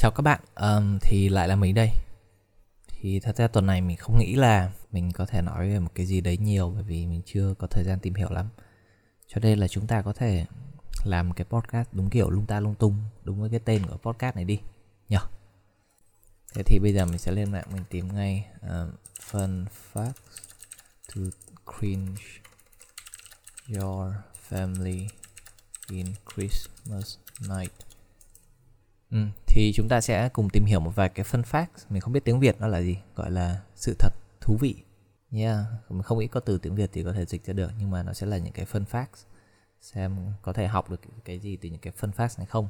[0.00, 1.90] Chào các bạn, um, thì lại là mình đây.
[2.88, 5.90] Thì thật ra tuần này mình không nghĩ là mình có thể nói về một
[5.94, 8.48] cái gì đấy nhiều Bởi vì mình chưa có thời gian tìm hiểu lắm.
[9.26, 10.46] Cho nên là chúng ta có thể
[11.04, 14.36] làm cái podcast đúng kiểu lung ta lung tung Đúng với cái tên của podcast
[14.36, 14.60] này đi
[15.08, 15.20] nhở?
[16.54, 18.90] Thế thì bây giờ mình sẽ lên mạng mình tìm ngay um,
[19.30, 20.12] Fun facts
[21.14, 21.20] to
[21.78, 22.22] cringe
[23.68, 24.12] your
[24.50, 25.06] family
[25.90, 27.16] in Christmas
[27.48, 27.87] night.
[29.10, 32.12] Ừ, thì chúng ta sẽ cùng tìm hiểu một vài cái fun fact mình không
[32.12, 34.74] biết tiếng Việt nó là gì gọi là sự thật thú vị.
[35.32, 35.58] Yeah
[35.88, 38.02] mình không nghĩ có từ tiếng Việt thì có thể dịch ra được nhưng mà
[38.02, 39.24] nó sẽ là những cái fun facts
[39.80, 42.68] xem có thể học được cái gì từ những cái fun facts này không.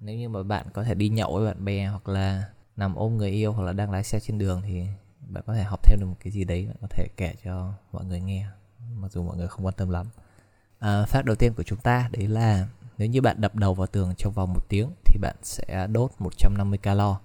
[0.00, 2.44] Nếu như mà bạn có thể đi nhậu với bạn bè hoặc là
[2.76, 4.86] nằm ôm người yêu hoặc là đang lái xe trên đường thì
[5.20, 7.72] bạn có thể học thêm được một cái gì đấy bạn có thể kể cho
[7.92, 8.46] mọi người nghe
[8.96, 10.06] mặc dù mọi người không quan tâm lắm.
[10.78, 12.66] À, phát đầu tiên của chúng ta đấy là
[13.00, 16.10] nếu như bạn đập đầu vào tường trong vòng một tiếng thì bạn sẽ đốt
[16.18, 17.20] 150 calo.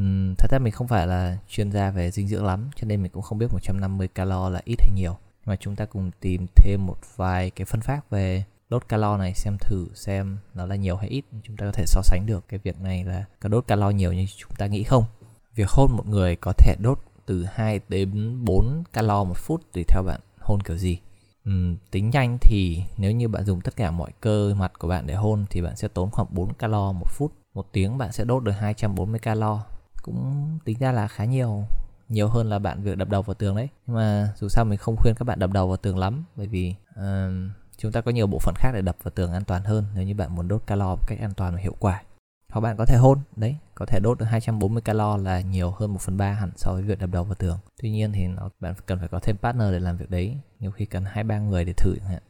[0.00, 3.02] Uhm, thật ra mình không phải là chuyên gia về dinh dưỡng lắm cho nên
[3.02, 5.12] mình cũng không biết 150 calo là ít hay nhiều.
[5.12, 9.16] Nhưng mà chúng ta cùng tìm thêm một vài cái phân phát về đốt calo
[9.16, 11.24] này xem thử xem nó là nhiều hay ít.
[11.42, 14.12] Chúng ta có thể so sánh được cái việc này là có đốt calo nhiều
[14.12, 15.04] như chúng ta nghĩ không.
[15.54, 19.84] Việc hôn một người có thể đốt từ 2 đến 4 calo một phút tùy
[19.88, 20.98] theo bạn hôn kiểu gì.
[21.50, 25.06] Uhm, tính nhanh thì nếu như bạn dùng tất cả mọi cơ mặt của bạn
[25.06, 27.32] để hôn thì bạn sẽ tốn khoảng 4 calo một phút.
[27.54, 29.64] Một tiếng bạn sẽ đốt được 240 calo.
[30.02, 31.64] Cũng tính ra là khá nhiều
[32.08, 34.78] nhiều hơn là bạn việc đập đầu vào tường đấy nhưng mà dù sao mình
[34.78, 37.04] không khuyên các bạn đập đầu vào tường lắm bởi vì uh,
[37.78, 40.04] chúng ta có nhiều bộ phận khác để đập vào tường an toàn hơn nếu
[40.04, 42.02] như bạn muốn đốt calo một cách an toàn và hiệu quả
[42.56, 45.92] hoặc bạn có thể hôn đấy có thể đốt được 240 calo là nhiều hơn
[45.92, 47.58] 1 phần 3 hẳn so với việc đập đầu vào tường.
[47.82, 50.70] Tuy nhiên thì nó, bạn cần phải có thêm partner để làm việc đấy nhiều
[50.70, 52.22] khi cần hai ba người để thử chẳng hạn.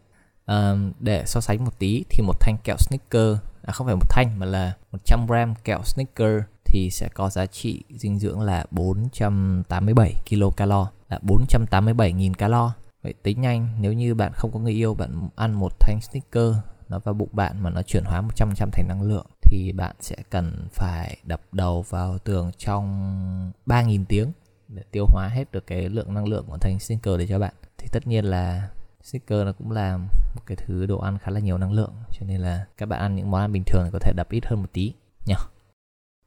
[0.46, 4.10] Um, để so sánh một tí thì một thanh kẹo snicker à không phải một
[4.10, 8.64] thanh mà là 100 gram kẹo snicker thì sẽ có giá trị dinh dưỡng là
[8.70, 12.72] 487 kilocalo là 487.000 calo.
[13.02, 16.55] Vậy tính nhanh nếu như bạn không có người yêu bạn ăn một thanh snicker
[16.89, 20.17] nó vào bụng bạn mà nó chuyển hóa 100% thành năng lượng thì bạn sẽ
[20.30, 24.33] cần phải đập đầu vào tường trong 3.000 tiếng
[24.68, 27.55] để tiêu hóa hết được cái lượng năng lượng của thanh sneaker để cho bạn.
[27.79, 28.68] Thì tất nhiên là
[29.02, 29.96] sneaker nó cũng là
[30.34, 33.01] một cái thứ đồ ăn khá là nhiều năng lượng, cho nên là các bạn
[33.01, 34.92] ăn những món ăn bình thường thì có thể đập ít hơn một tí
[35.27, 35.34] nhỉ?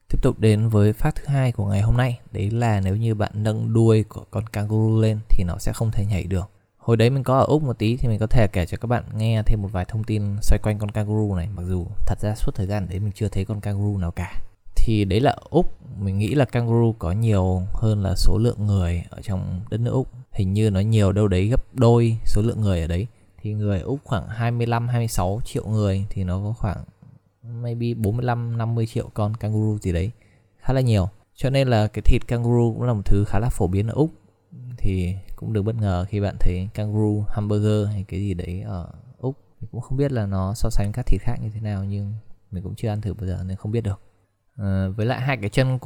[0.08, 3.14] Tiếp tục đến với phát thứ hai của ngày hôm nay, đấy là nếu như
[3.14, 6.96] bạn nâng đuôi của con kangaroo lên thì nó sẽ không thể nhảy được hồi
[6.96, 9.04] đấy mình có ở úc một tí thì mình có thể kể cho các bạn
[9.16, 11.48] nghe thêm một vài thông tin xoay quanh con kangaroo này.
[11.54, 14.42] Mặc dù thật ra suốt thời gian đấy mình chưa thấy con kangaroo nào cả.
[14.76, 15.66] Thì đấy là úc.
[15.98, 19.92] Mình nghĩ là kangaroo có nhiều hơn là số lượng người ở trong đất nước
[19.92, 20.08] úc.
[20.32, 23.06] Hình như nó nhiều đâu đấy gấp đôi số lượng người ở đấy.
[23.42, 26.84] Thì người úc khoảng 25 26 triệu người thì nó có khoảng
[27.42, 30.10] maybe 45 50 triệu con kangaroo gì đấy.
[30.58, 31.08] Khá là nhiều.
[31.34, 33.94] Cho nên là cái thịt kangaroo cũng là một thứ khá là phổ biến ở
[33.94, 34.10] úc.
[34.76, 38.88] Thì cũng đừng bất ngờ khi bạn thấy kangaroo hamburger hay cái gì đấy ở
[39.18, 39.36] úc.
[39.60, 42.14] Mình cũng không biết là nó so sánh các thịt khác như thế nào nhưng
[42.50, 44.00] mình cũng chưa ăn thử bao giờ nên không biết được.
[44.56, 45.78] À, với lại hai cái chân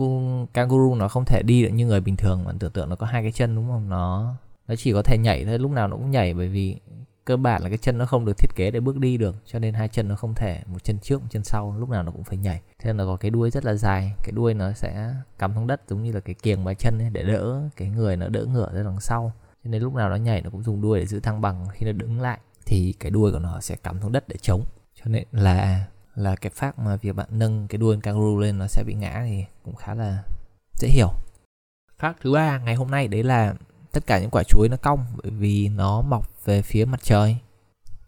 [0.52, 3.06] kangaroo nó không thể đi được như người bình thường bạn tưởng tượng nó có
[3.06, 3.88] hai cái chân đúng không?
[3.88, 4.34] Nó
[4.68, 6.76] nó chỉ có thể nhảy thôi lúc nào nó cũng nhảy bởi vì
[7.24, 9.58] cơ bản là cái chân nó không được thiết kế để bước đi được cho
[9.58, 12.12] nên hai chân nó không thể một chân trước một chân sau lúc nào nó
[12.12, 12.60] cũng phải nhảy.
[12.78, 15.66] Thế nên là có cái đuôi rất là dài cái đuôi nó sẽ cắm xuống
[15.66, 18.44] đất giống như là cái kiềng ba chân ấy để đỡ cái người nó đỡ
[18.44, 19.32] ngửa ra đằng sau
[19.64, 21.66] cho nên lúc nào nó nhảy nó cũng dùng đuôi để giữ thăng bằng.
[21.72, 24.64] Khi nó đứng lại thì cái đuôi của nó sẽ cắm xuống đất để chống.
[24.94, 28.66] Cho nên là là cái phát mà việc bạn nâng cái đuôi kangaroo lên nó
[28.66, 30.22] sẽ bị ngã thì cũng khá là
[30.78, 31.10] dễ hiểu.
[31.98, 33.54] Phát thứ ba ngày hôm nay đấy là
[33.92, 37.36] tất cả những quả chuối nó cong bởi vì nó mọc về phía mặt trời.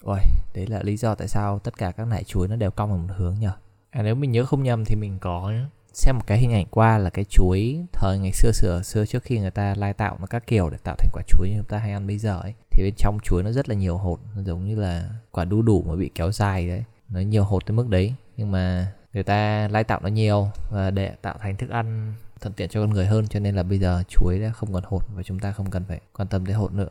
[0.03, 0.21] Ôi,
[0.55, 2.99] đấy là lý do tại sao tất cả các nải chuối nó đều cong vào
[2.99, 3.49] một hướng nhỉ
[3.91, 5.53] à, nếu mình nhớ không nhầm thì mình có
[5.97, 9.23] xem một cái hình ảnh qua là cái chuối thời ngày xưa xưa xưa trước
[9.23, 11.67] khi người ta lai tạo nó các kiểu để tạo thành quả chuối như chúng
[11.67, 12.55] ta hay ăn bây giờ ấy.
[12.71, 15.63] Thì bên trong chuối nó rất là nhiều hột, nó giống như là quả đu
[15.63, 16.85] đủ mà bị kéo dài đấy.
[17.09, 20.91] Nó nhiều hột tới mức đấy, nhưng mà người ta lai tạo nó nhiều và
[20.91, 23.79] để tạo thành thức ăn thuận tiện cho con người hơn, cho nên là bây
[23.79, 26.55] giờ chuối đã không còn hột và chúng ta không cần phải quan tâm tới
[26.55, 26.89] hột nữa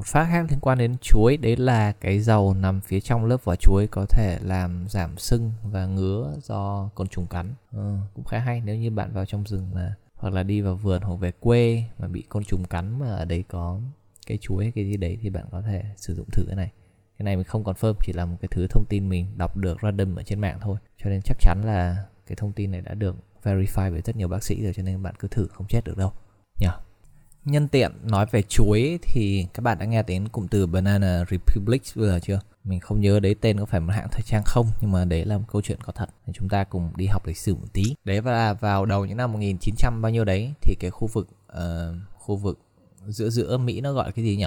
[0.00, 3.44] một phát khác liên quan đến chuối đấy là cái dầu nằm phía trong lớp
[3.44, 7.54] vỏ chuối có thể làm giảm sưng và ngứa do côn trùng cắn.
[7.72, 10.76] Ừ, cũng khá hay nếu như bạn vào trong rừng mà hoặc là đi vào
[10.76, 13.80] vườn hoặc về quê mà bị côn trùng cắn mà ở đấy có
[14.26, 16.72] cái chuối cái gì đấy thì bạn có thể sử dụng thử cái này.
[17.18, 19.56] Cái này mình không còn phơm chỉ là một cái thứ thông tin mình đọc
[19.56, 20.76] được random ở trên mạng thôi.
[20.98, 24.28] Cho nên chắc chắn là cái thông tin này đã được verify với rất nhiều
[24.28, 26.12] bác sĩ rồi cho nên bạn cứ thử không chết được đâu.
[26.60, 26.68] Nhỉ
[27.44, 31.82] nhân tiện nói về chuối thì các bạn đã nghe đến cụm từ Banana Republic
[31.94, 32.40] vừa chưa?
[32.64, 35.24] Mình không nhớ đấy tên có phải một hãng thời trang không nhưng mà đấy
[35.24, 36.10] là một câu chuyện có thật.
[36.32, 37.82] Chúng ta cùng đi học lịch sử một tí.
[38.04, 41.96] Đấy và vào đầu những năm 1900 bao nhiêu đấy thì cái khu vực uh,
[42.18, 42.58] khu vực
[43.06, 44.46] giữa giữa Mỹ nó gọi cái gì nhỉ?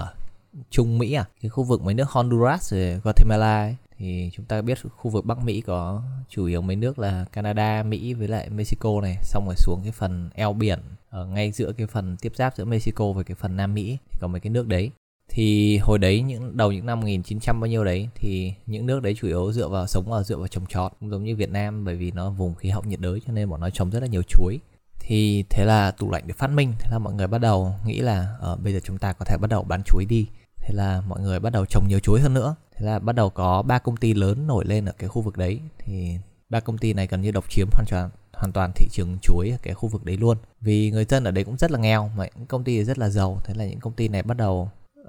[0.69, 1.25] Trung Mỹ à?
[1.41, 5.25] Cái khu vực mấy nước Honduras rồi Guatemala ấy thì chúng ta biết khu vực
[5.25, 9.45] Bắc Mỹ có chủ yếu mấy nước là Canada, Mỹ với lại Mexico này, xong
[9.45, 10.79] rồi xuống cái phần eo biển
[11.09, 14.17] ở ngay giữa cái phần tiếp giáp giữa Mexico và cái phần Nam Mỹ thì
[14.21, 14.91] có mấy cái nước đấy.
[15.29, 19.15] Thì hồi đấy những đầu những năm 1900 bao nhiêu đấy thì những nước đấy
[19.19, 21.85] chủ yếu dựa vào sống vào dựa vào trồng trọt cũng giống như Việt Nam
[21.85, 24.07] bởi vì nó vùng khí hậu nhiệt đới cho nên bọn nó trồng rất là
[24.07, 24.59] nhiều chuối.
[24.99, 27.99] Thì thế là tủ lạnh được phát minh thế là mọi người bắt đầu nghĩ
[27.99, 30.27] là uh, bây giờ chúng ta có thể bắt đầu bán chuối đi.
[30.57, 33.29] Thế là mọi người bắt đầu trồng nhiều chuối hơn nữa thế là bắt đầu
[33.29, 35.59] có ba công ty lớn nổi lên ở cái khu vực đấy.
[35.77, 36.17] Thì
[36.49, 39.49] ba công ty này gần như độc chiếm hoàn toàn hoàn toàn thị trường chuối
[39.49, 40.37] ở cái khu vực đấy luôn.
[40.61, 43.09] Vì người dân ở đấy cũng rất là nghèo mà những công ty rất là
[43.09, 43.41] giàu.
[43.43, 44.69] Thế là những công ty này bắt đầu
[45.01, 45.07] uh,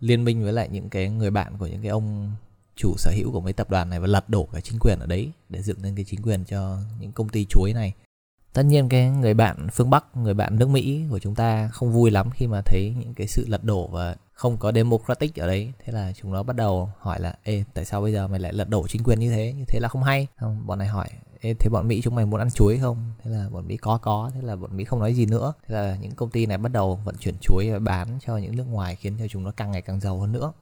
[0.00, 2.32] liên minh với lại những cái người bạn của những cái ông
[2.76, 5.06] chủ sở hữu của mấy tập đoàn này và lật đổ cái chính quyền ở
[5.06, 7.92] đấy để dựng lên cái chính quyền cho những công ty chuối này.
[8.52, 11.92] Tất nhiên cái người bạn phương bắc người bạn nước mỹ của chúng ta không
[11.92, 15.46] vui lắm khi mà thấy những cái sự lật đổ và không có democratic ở
[15.46, 15.72] đấy.
[15.84, 18.52] Thế là chúng nó bắt đầu hỏi là, ê, tại sao bây giờ mày lại
[18.52, 19.52] lật đổ chính quyền như thế?
[19.56, 20.26] Như thế là không hay.
[20.40, 21.08] Không bọn này hỏi,
[21.40, 23.12] ê, thế bọn mỹ chúng mày muốn ăn chuối không?
[23.22, 24.30] Thế là bọn mỹ có có.
[24.34, 25.52] Thế là bọn mỹ không nói gì nữa.
[25.68, 28.56] Thế là những công ty này bắt đầu vận chuyển chuối và bán cho những
[28.56, 30.52] nước ngoài, khiến cho chúng nó càng ngày càng giàu hơn nữa.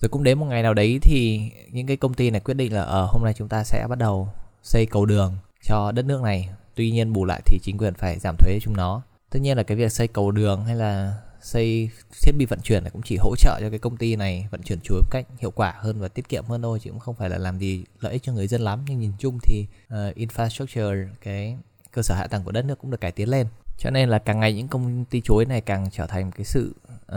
[0.00, 2.72] Rồi cũng đến một ngày nào đấy thì những cái công ty này quyết định
[2.72, 4.28] là ở hôm nay chúng ta sẽ bắt đầu
[4.62, 6.48] xây cầu đường cho đất nước này.
[6.74, 9.02] Tuy nhiên bù lại thì chính quyền phải giảm thuế cho chúng nó.
[9.30, 11.90] Tất nhiên là cái việc xây cầu đường hay là xây
[12.22, 14.62] thiết bị vận chuyển này cũng chỉ hỗ trợ cho cái công ty này vận
[14.62, 17.14] chuyển chuối một cách hiệu quả hơn và tiết kiệm hơn thôi chứ cũng không
[17.14, 18.84] phải là làm gì lợi ích cho người dân lắm.
[18.88, 21.56] Nhưng nhìn chung thì uh, infrastructure cái
[21.92, 23.46] cơ sở hạ tầng của đất nước cũng được cải tiến lên.
[23.78, 26.74] Cho nên là càng ngày những công ty chuối này càng trở thành cái sự
[27.12, 27.16] uh,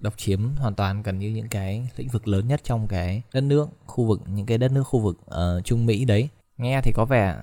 [0.00, 3.40] độc chiếm hoàn toàn gần như những cái lĩnh vực lớn nhất trong cái đất
[3.40, 6.28] nước khu vực những cái đất nước khu vực uh, Trung Mỹ đấy.
[6.58, 7.36] Nghe thì có vẻ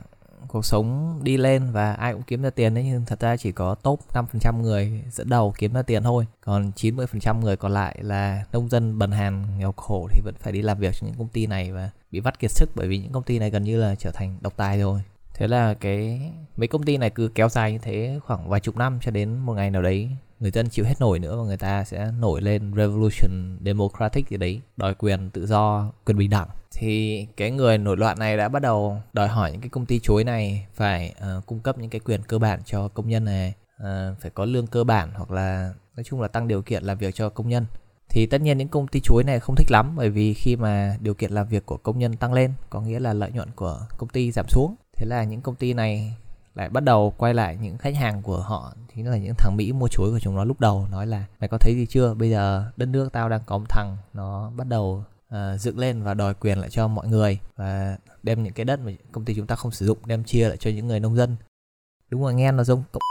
[0.48, 3.52] cuộc sống đi lên và ai cũng kiếm ra tiền đấy, nhưng thật ra chỉ
[3.52, 6.26] có top 5% người dẫn đầu kiếm ra tiền thôi.
[6.46, 10.54] Còn 90% người còn lại là nông dân, bần hàn, nghèo khổ thì vẫn phải
[10.54, 12.98] đi làm việc cho những công ty này và bị vắt kiệt sức bởi vì
[12.98, 15.02] những công ty này gần như là trở thành độc tài rồi.
[15.34, 18.78] Thế là cái, mấy công ty này cứ kéo dài như thế khoảng vài chục
[18.78, 20.10] năm cho đến một ngày nào đấy
[20.42, 24.38] người dân chịu hết nổi nữa và người ta sẽ nổi lên revolution democratic gì
[24.38, 26.48] đấy đòi quyền tự do quyền bình đẳng.
[26.72, 30.00] Thì cái người nổi loạn này đã bắt đầu đòi hỏi những cái công ty
[30.00, 33.54] chuối này phải uh, cung cấp những cái quyền cơ bản cho công nhân này
[33.84, 33.88] uh,
[34.20, 37.16] phải có lương cơ bản hoặc là nói chung là tăng điều kiện làm việc
[37.16, 37.66] cho công nhân.
[38.10, 40.98] Thì tất nhiên những công ty chuối này không thích lắm bởi vì khi mà
[41.00, 43.80] điều kiện làm việc của công nhân tăng lên có nghĩa là lợi nhuận của
[43.98, 44.76] công ty giảm xuống.
[44.98, 46.16] Thế là những công ty này
[46.56, 49.72] lại bắt đầu quay lại những khách hàng của họ chính là những thằng Mỹ
[49.72, 52.14] mua chuối của chúng nó lúc đầu nói là mày có thấy gì chưa?
[52.14, 55.04] Bây giờ đất nước tao đang có một thằng nó bắt đầu
[55.36, 58.80] uh, dựng lên và đòi quyền lại cho mọi người và đem những cái đất
[58.80, 61.16] mà công ty chúng ta không sử dụng đem chia lại cho những người nông
[61.16, 61.36] dân.
[62.10, 63.02] Đúng rồi nghe nó giống cộng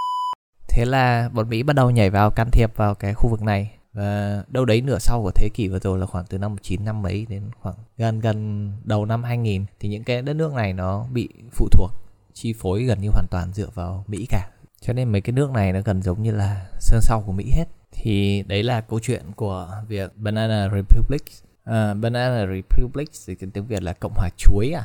[0.69, 3.71] thế là bọn Mỹ bắt đầu nhảy vào can thiệp vào cái khu vực này
[3.93, 6.85] và đâu đấy nửa sau của thế kỷ vừa rồi là khoảng từ năm 19
[6.85, 10.73] năm mấy đến khoảng gần gần đầu năm 2000 thì những cái đất nước này
[10.73, 11.91] nó bị phụ thuộc
[12.41, 14.51] chi phối gần như hoàn toàn dựa vào Mỹ cả.
[14.81, 17.51] Cho nên mấy cái nước này nó gần giống như là sơn sau của Mỹ
[17.57, 17.65] hết.
[17.93, 21.23] Thì đấy là câu chuyện của việc Banana Republic.
[21.61, 24.85] Uh, Banana Republic thì tiếng Việt là Cộng hòa chuối à?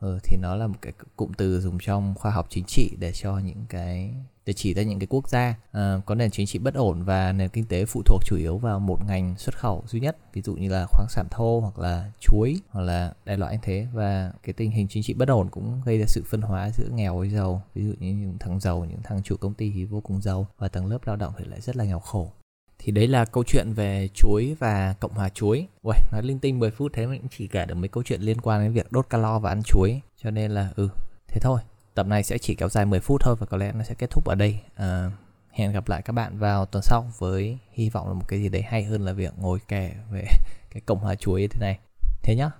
[0.00, 3.12] Ừ, thì nó là một cái cụm từ dùng trong khoa học chính trị để
[3.12, 4.14] cho những cái
[4.50, 7.32] để chỉ ra những cái quốc gia uh, có nền chính trị bất ổn và
[7.32, 10.42] nền kinh tế phụ thuộc chủ yếu vào một ngành xuất khẩu duy nhất ví
[10.42, 13.86] dụ như là khoáng sản thô hoặc là chuối hoặc là đại loại như thế.
[13.92, 16.88] Và cái tình hình chính trị bất ổn cũng gây ra sự phân hóa giữa
[16.94, 19.84] nghèo với giàu ví dụ như những thằng giàu những thằng chủ công ty thì
[19.84, 22.32] vô cùng giàu và tầng lớp lao động thì lại rất là nghèo khổ.
[22.78, 25.66] Thì đấy là câu chuyện về chuối và cộng hòa chuối.
[25.82, 28.20] Uầy, nói linh tinh 10 phút thế mà cũng chỉ kể được mấy câu chuyện
[28.20, 30.88] liên quan đến việc đốt calo và ăn chuối cho nên là ừ
[31.28, 31.60] thế thôi
[31.94, 34.10] tập này sẽ chỉ kéo dài 10 phút thôi và có lẽ nó sẽ kết
[34.10, 34.60] thúc ở đây.
[34.76, 35.10] À,
[35.50, 38.48] hẹn gặp lại các bạn vào tuần sau với hy vọng là một cái gì
[38.48, 40.24] đấy hay hơn là việc ngồi kể về
[40.70, 41.78] cái cộng hòa chuối như thế này.
[42.22, 42.50] Thế nhá.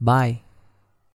[0.00, 0.34] Bye.